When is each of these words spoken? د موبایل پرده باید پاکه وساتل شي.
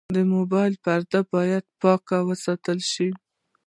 د 0.15 0.17
موبایل 0.33 0.73
پرده 0.83 1.21
باید 1.33 1.63
پاکه 1.81 2.17
وساتل 2.29 2.79
شي. 2.91 3.09